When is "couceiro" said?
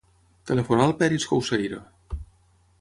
1.33-1.85